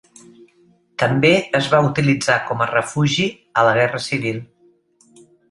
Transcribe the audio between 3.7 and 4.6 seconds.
Guerra Civil.